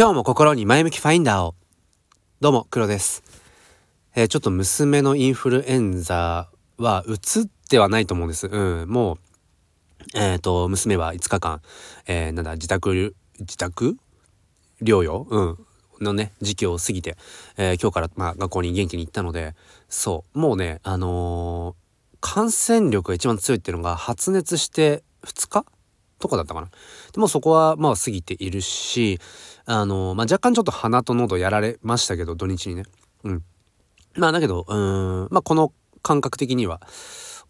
[0.00, 1.54] 今日も心に前向きファインダーを。
[2.40, 3.22] どうも、黒です。
[4.16, 8.46] えー、ちょっと娘のインフルエンザはうつってはないと思うんです。
[8.46, 9.18] うん、も
[10.14, 11.60] う、えっ、ー、と、娘は5日間、
[12.06, 13.98] えー、なんだ、自宅、自宅？
[14.80, 15.26] 療養？
[15.28, 15.58] うん。
[16.00, 17.18] のね、時期を過ぎて、
[17.58, 19.54] え今日から、まあ、学校に元気に行ったので、
[19.90, 21.76] そう、もうね、あの
[22.22, 25.66] 感染力が一番強いっていうのが発熱して2日？
[26.20, 26.68] とかだったかな。
[27.12, 29.18] でもそこはまあ過ぎているし、
[29.66, 32.84] あの、まあ、若干ちょっと鼻と喉やられましたけど、土日にね。
[33.24, 33.42] うん。
[34.16, 36.80] まあだけど、うん、まあこの感覚的には、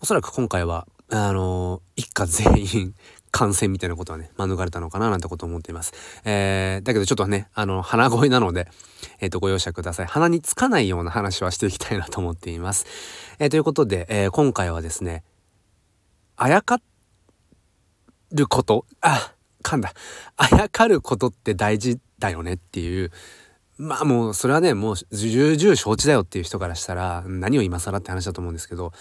[0.01, 2.95] おそらく今回は、あの、一家全員
[3.33, 5.93] 感染みたいなことはね、免れたのかななんてことを思っています。
[6.25, 8.69] えー、だけどちょっとね、あの、鼻声なので、
[9.21, 10.07] えっ、ー、と、ご容赦ください。
[10.07, 12.87] 鼻につかないような話はしていきたいなと思っています。
[13.39, 15.23] えー、ということで、えー、今回はですね、
[16.37, 16.83] あやかっ
[18.33, 19.93] ること、あ、噛んだ。
[20.37, 23.11] あやかることって大事だよねっていう、
[23.77, 28.93] まあもうそれはね、もう重々承知だよっていう人からしたら、何を今更って話だと思うんですけど、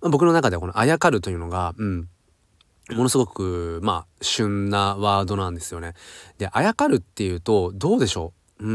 [0.00, 2.08] まあ、僕の中ではこのあやかるというのが、うん、
[2.90, 5.94] ものすごく、まあ、旬なワードなんですよね。
[6.38, 8.64] で、あやかるっていうと、どうでしょう？
[8.64, 8.72] うー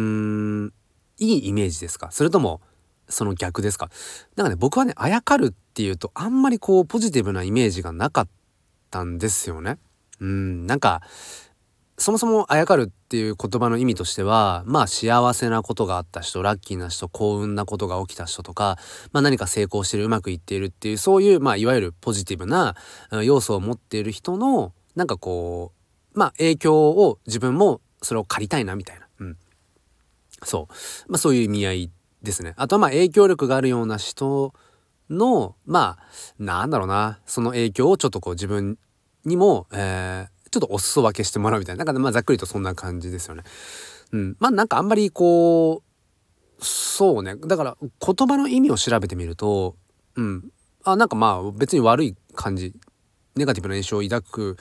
[0.66, 0.74] ん、
[1.20, 2.10] いいイメージですか？
[2.12, 2.62] それとも、
[3.10, 3.90] その逆ですか？
[4.36, 8.28] なんかね、僕はね、あやかるっていうと、あんまりこう、ポジティブなイメージがなかっ
[8.92, 9.78] たんですよね。
[10.20, 11.02] うん、なんか、
[12.00, 18.78] そもそもあやかるっていう言葉の意味としては、まあ幸せなことがあった人、ラッキーな人、幸運なことが起きた人とか、
[19.12, 22.76] まあ何か成功してる、うまくいっているっていう、そういう、まあいわゆるポジティブな
[23.24, 25.72] 要素を持っている人の、なんかこ
[26.14, 29.08] う、まあ影響を自分もそれを借りたいなみたいな。
[29.20, 29.38] うん。
[30.44, 31.12] そう。
[31.12, 32.54] まあそういう意味合いですね。
[32.58, 34.54] あとはまあ影響力があるような人
[35.10, 36.04] の、まあ、
[36.38, 38.78] なんだろうな、その影響をちょっとこう自分
[39.28, 41.86] にも、えー、ちょっとお裾分けしてもらうみたいな。
[41.86, 43.44] なんかまあざっくりとそんな感じですよね。
[44.12, 44.38] うん。
[44.40, 45.84] まあなんかあんまりこ
[46.60, 47.36] う、そうね。
[47.36, 49.76] だから言葉の意味を調べてみると、
[50.16, 50.50] うん。
[50.84, 52.74] あ、なんかまあ別に悪い感じ、
[53.36, 54.58] ネガティブな印象を抱く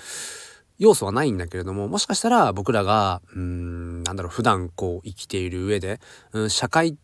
[0.78, 6.00] 要素はないんだけれども、もしかしたら僕らが、うん、なんだろう、普段こう生きている上で、
[6.32, 6.98] うん、社会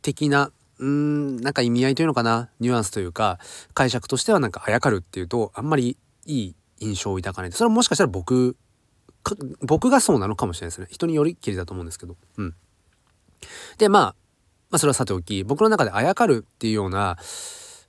[0.00, 3.38] 的な、うん、なんか意味合いというのかな、ニュアンスというか、
[3.74, 8.56] 解釈としてはなんかあやかるっていうと、あんまりいい印象を抱かないそれはもしかしたら僕
[9.60, 10.88] 僕がそうなのかもしれないですね。
[10.90, 12.16] 人によりきりだと思うんですけど。
[12.38, 12.54] うん。
[13.78, 14.02] でまあ
[14.70, 17.16] まあそれはさておき僕の中であやかるっていうような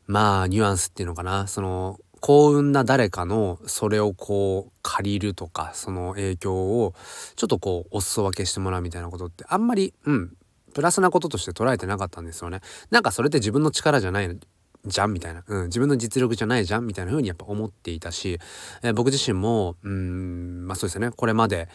[0.06, 1.48] まあニュアンスっていうのかな。
[1.48, 6.94] その幸運な誰かのそれをこう借りるとかその影響を
[7.36, 10.38] ちょっとこうお裾分けしてもらうみたいなことってあんまりうん
[10.74, 12.62] プラスなこととして捉えてなかったんですよね。
[12.92, 14.40] なんかそれって自分の力じゃない
[14.86, 18.40] じゃんみたいな、うん、自分の実力じゃないじゃんみたいな風にやっぱ思っていたし、
[18.82, 21.12] えー、僕自身もうんまあそうですね。
[21.12, 21.70] これまで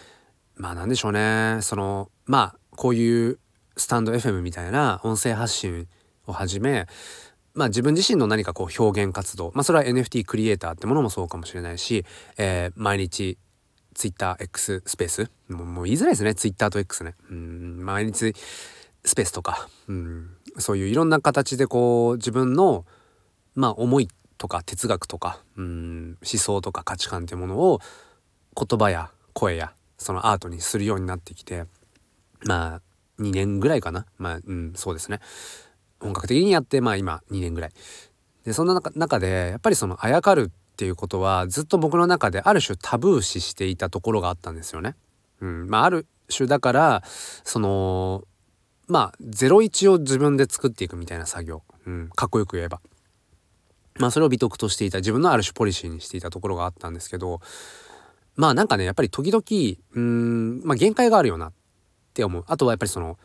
[0.57, 1.59] まあなんでしょうね。
[1.63, 3.39] そのまあこういう
[3.77, 5.89] スタンド FM みたいな音声発信
[6.27, 6.87] をはじめ
[7.55, 12.05] まあ自分自身の何かこう表現活動まあそれは NFT クリエイターってものもそうかもしれないし、
[12.37, 13.39] えー、毎日
[13.95, 16.35] TwitterX スペースもうもう言いづらいですね。
[16.35, 17.15] Twitter と X ね。
[17.31, 18.35] うん毎日
[19.05, 22.85] スペースとかうんそういういろんな形でこう自分の
[23.59, 24.09] まあ思い
[24.39, 27.81] とか哲学とかうん思想とか価値観っていうものを
[28.57, 31.65] 言葉や声やそのアートにするようになってきて
[32.45, 32.81] まあ
[33.21, 35.19] 2年ぐらいかなまあうんそうですね
[35.99, 37.73] 本格的にやってまあ今2年ぐらい
[38.45, 44.95] でそんな中でやっぱりそのあやかるっていうことはずっと僕の中である種タブー視していたところがあったんですよね。
[45.41, 47.03] うんまあ、ある種だから
[47.43, 48.23] その
[48.87, 52.81] まあ01を自分で作っていくみたいな作業、うん、かっこよく言えば。
[53.99, 57.41] まあそれを美徳としていた自分のある種ポリシーにしていたところがあったんですけど
[58.37, 59.43] まあなんかねやっぱり時々
[59.95, 61.53] うんまあ限界があるよなっ
[62.15, 62.45] て思う。
[62.47, 63.19] あとはやっぱりその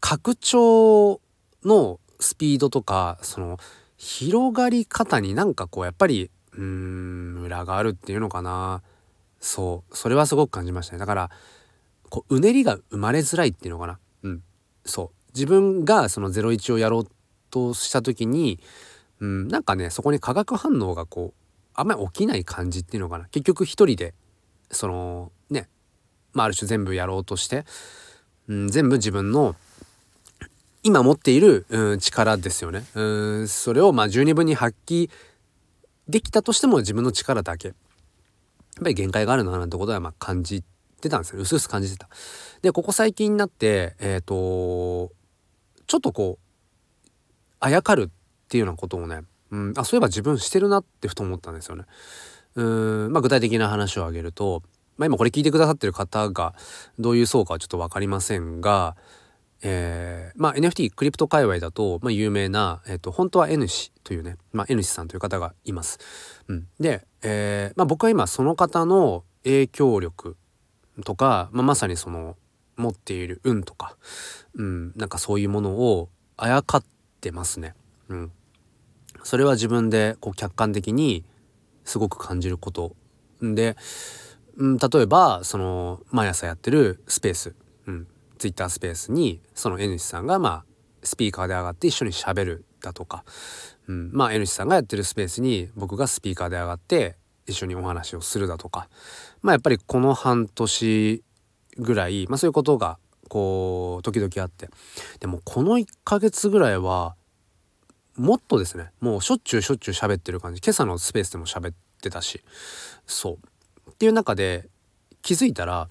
[0.00, 1.20] 拡張
[1.64, 3.58] のスピードとかその
[3.96, 8.82] 広がり方になんかこうやっぱりうん裏があるっていうのかな。
[9.40, 9.96] そう。
[9.96, 10.98] それはすごく感じましたね。
[10.98, 11.30] だから
[12.10, 13.98] こううねりが生まれづらいっていうのかな。
[14.22, 14.42] うん。
[14.84, 15.10] そう。
[15.34, 17.08] 自分がその01をやろう
[17.50, 18.60] とした時に
[19.22, 21.34] うん、なんかねそこに化学反応がこう
[21.74, 23.26] あんまり起きない感じっていうのかな。
[23.26, 24.14] 結局一人で
[24.72, 25.68] そのね、
[26.32, 27.64] まあ、ある種全部やろうとして、
[28.48, 29.54] うん、全部自分の
[30.82, 33.02] 今持っている、うん、力ですよね、う
[33.42, 35.08] ん、それをまあ十二分に発揮
[36.08, 37.68] できたとしても自分の力だけ。
[37.68, 37.76] やっ
[38.82, 40.64] ぱり限界があるななんてことはまあ感じ
[41.00, 42.08] てたんですようすうす感じてた。
[42.62, 45.12] でここ最近になってえっ、ー、と
[45.86, 47.06] ちょっとこう
[47.60, 48.21] あやかるっ
[48.52, 51.84] ていうようなことをね、うん、あそういえば自分してるなってふと思ったんですよね。
[52.54, 54.62] うーんまあ、具体的な話を挙げると、
[54.98, 56.54] まあ、今これ聞いてくださってる方が
[56.98, 58.94] どういう層かはちょっと分かりませんが、
[59.62, 65.98] えー、まあ、NFT クリプト界隈だと、まあ、有名な、えーと、本当は N 氏というね、まあ、N 氏さんという方がいます。
[66.48, 70.36] うん、で、えーまあ、僕は今その方の影響力
[71.04, 72.36] とか、まあ、まさにその
[72.76, 73.96] 持っている運とか、
[74.54, 76.84] うん、なんかそういうものをあやかっ
[77.20, 77.74] てますね。
[78.08, 78.32] うん、
[79.22, 81.24] それは自分でこう客観的に
[81.84, 82.94] すごく感じること
[83.40, 83.76] で、
[84.56, 87.54] うん、例えばその毎朝やってるスペース、
[87.86, 88.06] うん、
[88.38, 90.64] ツイッタースペースにその N 氏さんがまあ
[91.02, 93.24] スピーカーで上がって一緒にしゃべるだとか、
[93.88, 97.16] うん、まあ N 氏さんがやってるスペースに僕がスピーカーで上がって
[97.46, 98.88] 一緒にお話をするだとか
[99.42, 101.24] まあやっぱりこの半年
[101.78, 102.98] ぐらい、まあ、そういうことが
[103.28, 104.68] こう時々あって
[105.20, 107.16] でもこの1ヶ月ぐらいは
[108.16, 110.60] もっとですねもうしょっちゅうしょっちゅう喋ってる感じ。
[110.64, 112.42] 今朝のスペースでも喋ってたし。
[113.06, 113.38] そ
[113.86, 113.90] う。
[113.90, 114.68] っていう中で
[115.22, 115.88] 気づいたら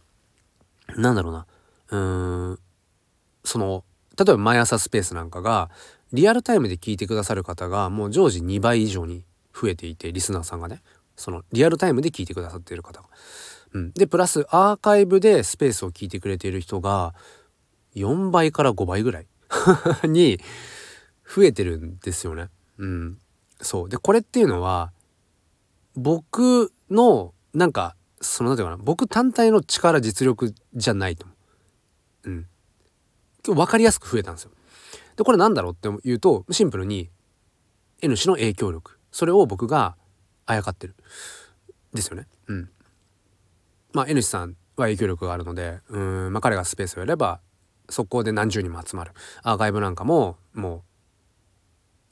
[0.95, 1.45] なんだろうな。
[1.89, 2.59] うーん。
[3.43, 3.83] その
[4.17, 5.69] 例えば毎朝スペースなんかが
[6.13, 9.23] リアルタイムで聞いてくださる方がもう常時2倍以上に
[9.53, 10.81] 増えていてリスナーさんがね。
[11.15, 13.07] そのリアルタイムで聞いてくださっている方が。
[13.73, 17.13] うん、でプラスアーカイブでスペースを聞いてくれている人が
[17.95, 19.27] 4倍から5倍ぐらい。
[20.07, 20.39] に
[21.33, 22.49] 増えてるんですよね。
[22.77, 23.17] うん、
[23.61, 24.91] そうでこれっていうのは
[25.95, 31.33] 僕のなんかその何て言うかな僕単体の力実力じゃないと思
[32.25, 32.29] う。
[32.29, 32.47] うん。
[33.45, 34.51] 今日分かりやすく増えたんですよ。
[35.15, 37.09] でこれなんだろうって言うとシンプルに
[38.01, 39.95] N 氏の影響力それを僕が
[40.45, 40.95] あやかってる
[41.93, 42.27] ですよね。
[42.47, 42.69] うん。
[43.93, 47.39] まあ N 氏さんは影響力があるのでうん、まあ、彼がスペースをやれば
[47.89, 49.11] 速攻で何十人も集まる
[49.43, 50.81] アーカイブなんかももう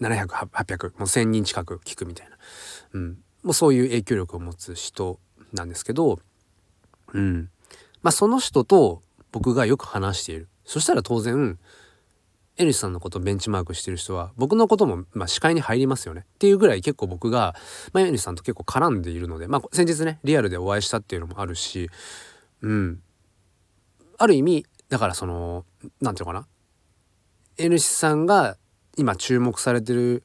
[0.01, 2.37] 700800もう1,000人近く聞くみたいな、
[2.93, 5.19] うん、もうそういう影響力を持つ人
[5.53, 6.19] なんですけど、
[7.13, 7.49] うん、
[8.01, 9.01] まあその人と
[9.31, 10.47] 僕がよく話している。
[10.65, 11.57] そしたら当然
[12.57, 16.25] N さんのことをベンチマークしてる人は僕のこともまあ視界に入りますよね。
[16.35, 17.55] っていうぐらい結構僕が、
[17.93, 21.89] まあ、N さんと結構絡んでいるので、まあ、先日ねリアルでお会いしたっていうのもあるし
[22.61, 23.01] うん。
[24.17, 25.65] ある意味だからその
[26.01, 26.47] 何て言うのかな。
[27.57, 28.57] N 氏さんが
[28.99, 30.23] 今注目されてる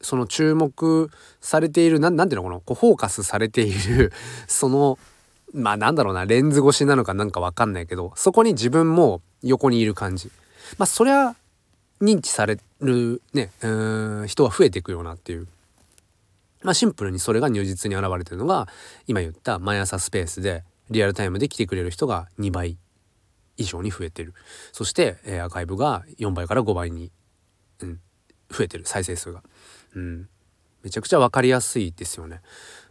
[0.00, 1.10] その注目
[1.40, 4.12] されている何て言うのかなこうフォーカスされている
[4.48, 4.98] その
[5.54, 10.30] まあなんだろうなレンズ越しなのかなんかわかんないけどそこに自分も横にいる感じ。
[10.76, 11.36] まあそりゃ
[12.02, 13.68] 認知されるねう
[14.24, 15.46] ん人は増えていくよなっていう。
[16.64, 18.66] まあシンプルにそれが如実に現れてるのが
[19.06, 22.76] 今言った毎朝スペースでリアルタイムで来てくれる人が2倍
[23.58, 24.32] 以上に増えてる。
[24.72, 27.10] そして、えー、アーカイブが4倍から5倍に、
[27.82, 28.00] うん、
[28.50, 29.42] 増えてる再生数が、
[29.94, 30.28] うん、
[30.82, 32.40] めちゃくちゃ分かりやすいですよね。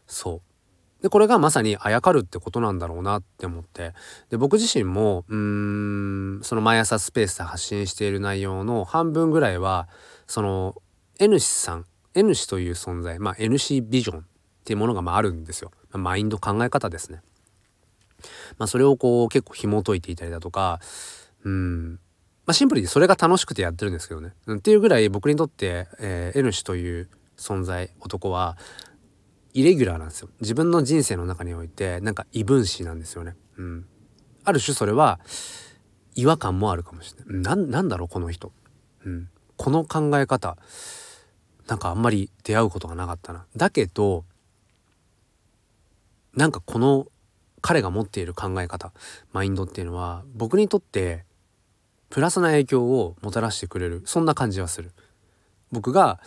[0.05, 0.41] そう。
[1.01, 3.93] でこれがまさにあやかるってことなんだろうなって思って。
[4.29, 9.87] で僕自身もうんその毎朝スペースで発信している内容の半分ぐらいは
[10.25, 10.75] その
[11.19, 11.85] N 氏さん
[12.15, 14.23] N 氏という存在まあ N 氏ビジョンっ
[14.63, 17.21] ていうものがまああるんですよ、マインド考え方ですね。
[18.57, 20.79] まあ、それをこう結構紐解いていたりだとか
[21.43, 21.99] うん。
[22.47, 24.31] まあ、シンプルにそれが楽しくてやってるんですけどね。
[24.49, 28.57] っていうぐらい僕にとって、えー、N 氏という存在男は
[29.53, 30.29] イレギュラーなんですよ。
[30.39, 33.35] 自分の人生の中においてなんか異分子なんですよね。
[33.57, 33.85] うん。
[34.45, 35.19] ある種それは
[36.16, 37.57] 違和感もあるかもしれない。
[37.57, 38.54] ななんだろうこの人。
[39.06, 39.30] うん。
[39.57, 40.57] この考え方。
[41.68, 43.45] なんかあんまり出会うことがなかったな。
[43.57, 44.23] だけど
[46.33, 47.07] なんかこの
[47.59, 48.94] 彼が持っている考え方
[49.33, 51.25] マインドっていうのは僕にとって
[52.09, 54.92] プラスな影響をもたらしてくれるそんな感じはする
[55.71, 56.19] 僕が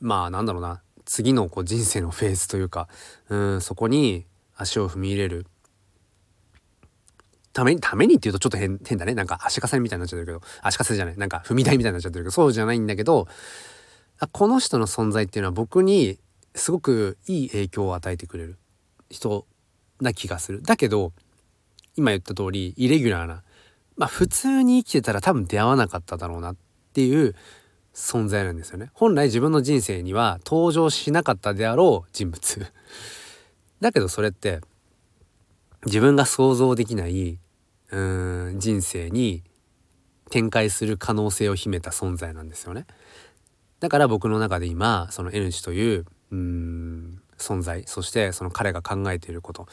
[0.00, 2.88] まあなんだろうな次のこう人生のフェーズというか
[3.28, 4.26] うんそこに
[4.56, 5.46] 足を踏み入れる
[7.54, 9.14] ために、ためにっていうとちょっと変、変だね。
[9.14, 11.16] なんか足かせみたいになっちゃってるけど、足かせじゃない。
[11.16, 13.28] なんか踏み台みたいになっちゃってるけど、そうじゃないんだけど、
[14.32, 16.18] この人の存在っていうのは僕に
[16.56, 18.58] すごくいい影響を与えてくれる
[19.08, 19.46] 人
[20.00, 20.62] な気がする。
[20.62, 21.12] だけど、
[21.96, 23.44] 今言った通り、イレギュラーな、
[23.96, 26.56] まあ普通に生きてたら多分出会わなかっただろうなっ
[26.92, 27.34] ていう
[27.94, 28.90] 存在なんですよね。
[28.92, 32.66] 本来自分の人生には登場しなかったであろう人物。
[33.80, 34.60] だけどそれって
[35.86, 37.38] 自分が想像できない
[37.90, 39.44] うーん人生に
[40.30, 42.86] 展開する可能性を秘めた存在なんですよね。
[43.80, 49.68] だから僕の中で今その N 氏といううーん存在そしてその彼が考えていること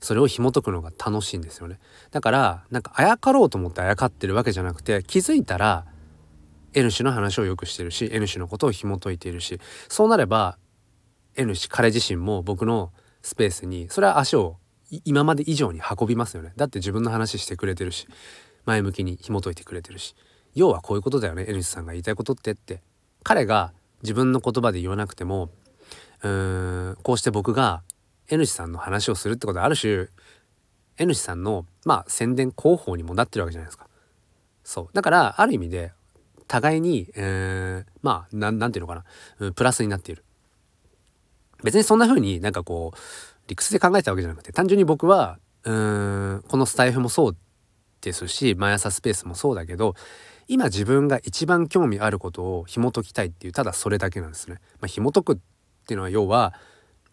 [0.00, 1.78] それを紐解くのが楽しいんですよね。
[2.10, 5.84] だからなんかあやかろうと思ってあやかってるわけじゃなくて気づいたら
[6.74, 10.56] N 氏の話をよくしてるし N 氏のことを紐解いているしそうなれば
[11.36, 12.92] N 氏彼自身も僕の
[13.22, 14.56] スペースにそれは足を
[15.04, 16.52] 今まで以上に運びますよね。
[16.56, 18.08] だって自分の話してくれてるし
[18.64, 20.14] 前向きに紐解いてくれてるし
[20.54, 22.82] 要はこういうことだよね N 氏さんが言いたいことってって
[23.22, 25.50] 彼が自分の言葉で言わなくても
[26.22, 27.82] うーんこうして僕が
[28.30, 30.08] N 氏さんの話をするってことはある種
[30.98, 33.88] N 氏さんのまあ宣伝広報にもなってるわけじゃないですか。
[34.64, 35.92] そうだからある意味で
[36.46, 39.04] 互いに、えー、まあなんていうのかな、
[39.38, 40.24] うん、プラスになっている。
[41.62, 42.98] 別にそんな風になんかこう
[43.48, 47.36] 理屈で考えたわけじゃなくて単純に僕はうーんこのスタイフもそう
[48.00, 49.94] ですし毎朝スペースもそうだけど
[50.48, 54.56] 今自分が一番興味あることを紐解きたいっていうただそれだけなんですね。
[54.80, 55.36] まあ、紐解くっ
[55.86, 56.54] ていうのは要は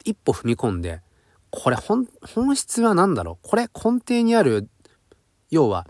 [0.06, 1.02] 一歩踏み込んで
[1.50, 2.08] これ本
[2.56, 3.48] 質は何だろう？
[3.48, 4.70] これ根底にある
[5.50, 5.88] 要は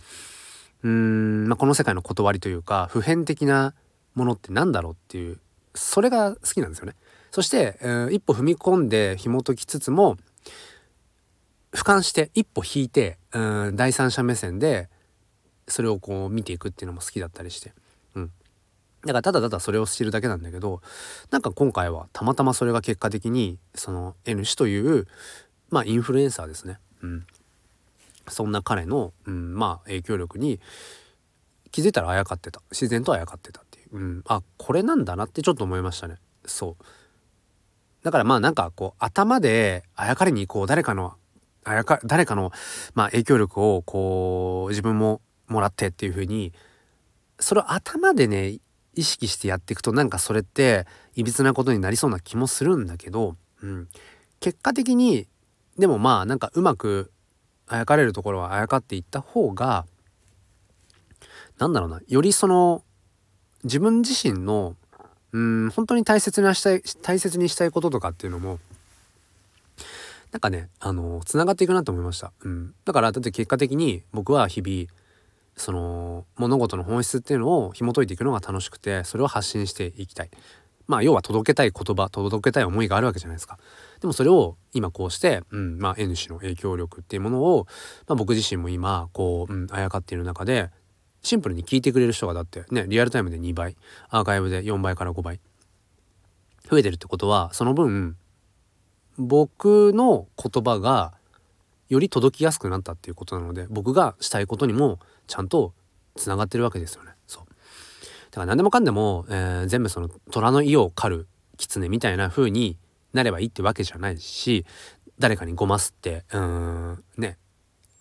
[0.84, 3.74] うーん、まあ、この世界の断りというか普遍的な
[4.14, 5.40] ものって何だろうっていう
[5.74, 6.96] それが好きなんですよね。
[7.32, 10.18] そして、えー、一歩踏み込んで紐解きつつも
[11.72, 14.90] 俯瞰して一歩引いてうん第三者目線で
[15.68, 17.74] それをこう見ていくっていうのも好きだったりして。
[19.06, 20.82] だからただただそれを知るだけなんだけど
[21.30, 25.08] なんか今回はたまたまそれが結果的にその N 氏という
[25.70, 26.80] まあインフルエンサーですね。
[27.02, 27.28] うん、
[28.28, 30.60] そんな彼の、うん、まあ影響力に
[31.72, 32.62] 気づいたらあやかってた。
[32.72, 36.16] 自然とあやかってたっていう、うん、あこれなんだなってちょっと思いましたね。
[36.46, 36.84] そう。
[38.04, 40.68] だからまあなんかこう頭であやかりにこう。
[40.68, 41.16] 誰かの
[41.64, 42.52] あやか誰かの
[42.94, 46.54] まあ影響力をこう自分ももらってっていう風に
[47.40, 48.60] それを頭でね
[48.96, 53.88] 意識してやっていくとなんかそれっていびつなことになりそうな気もするんだけど、うん、
[54.40, 55.28] 結果的に
[55.77, 57.12] でもまあなんかうまく
[57.67, 59.86] あやかれるところはあやかっていった方が
[61.57, 62.84] なんだろうなよりその
[63.63, 64.75] 自分自身の
[65.34, 68.60] うん本当に大切なしたい大切にしたいこととかっていうのも
[70.31, 74.88] なんかねあのつながっていくなと思いました、うん、だからだって結果的に僕は日々
[75.55, 80.29] その物事の本質っていうのを紐解いていくのが楽しくてそれを発信していきたい。
[80.88, 83.58] まあ要は届けたい言葉届けたい思いがあるわけじゃないですか
[84.00, 87.67] でもそれを今こうして、うんまあ、N 氏の影響力っていうものを、
[88.08, 90.70] まあ、僕自身も今こう、うん、あやかっている中で
[91.22, 93.75] シンプルに聞いてくれる人がだってねリアルタイムで2倍
[94.10, 95.39] アーカイブで4倍から5倍
[96.70, 98.15] 増えてるってことはその分
[99.17, 101.13] 僕の言葉が
[101.89, 105.74] より届きやすくなったっていうことなので僕がしたいことにもちゃんと
[106.15, 107.12] つながってるわけですよね。
[108.38, 111.27] から何でもかんでも、えー、全部その虎の意を狩る
[111.58, 112.77] 狐みたいな風に
[113.13, 114.65] なればいいってわけじゃないし
[115.20, 117.38] 誰かにごますってうんね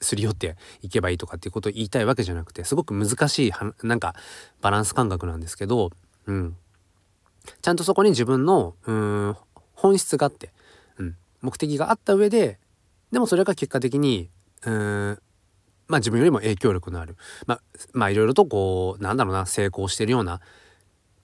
[0.01, 3.53] すり寄っていけばいいとかっていうことを言いたいわけじゃなくてすごく難しい
[3.83, 4.15] なんか
[4.61, 5.91] バランス感覚なんですけど、
[6.27, 6.57] うん、
[7.63, 9.37] ちゃんとそこに自分のうん
[9.75, 10.53] 本質があって、
[10.99, 12.59] うん、目的があった上で
[13.13, 14.29] でもそれが結果的に
[14.65, 15.19] うん
[15.89, 17.17] まあ自分よりも影響力のある。
[17.47, 17.61] まあ
[17.93, 20.41] まあいろいろとこうなんだろうな成功してるような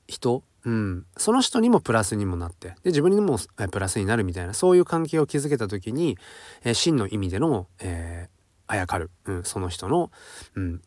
[0.07, 2.69] 人、うん、その人にもプラスにもなって。
[2.69, 3.39] で自分にも
[3.71, 6.19] プラスになるみたいなそういう関係を築けた時に、
[6.65, 10.11] えー、真の意味での、えー、あやかる、うん、その人の、
[10.55, 10.83] うん、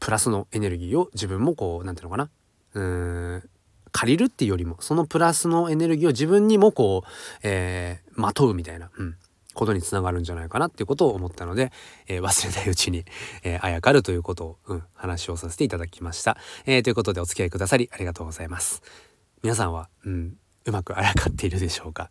[0.00, 2.30] プラスのエネルギーを自分もこう何て言うのか
[2.74, 2.80] な。
[2.80, 2.80] う
[3.38, 3.48] ん。
[3.92, 7.08] 借りるっていうよりもそのプラスのエネルギーを自分にもこう、
[7.42, 9.16] えー、まとうみたいな、うん、
[9.54, 11.72] ことにつながるんじゃないかなっていうことを思ったので、
[12.06, 13.04] えー、忘れないうちに、
[13.42, 18.82] えー、あやかるということを、うん、話をさせていただきました、えー、ということでお付き合いくださりありがとうございます
[19.42, 22.10] 皆さんは、うん、うまくあやかっているでしょうか？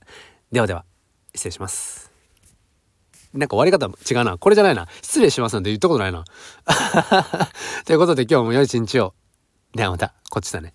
[0.51, 0.85] ではでは
[1.33, 2.11] 失礼します
[3.33, 4.37] なんか終わり方違うな。
[4.37, 4.89] これじゃないな。
[5.01, 6.25] 失礼しますなんて言ったことないな。
[7.85, 9.13] ということで今日も良い一日を。
[9.73, 10.73] ではまた、こっちだね。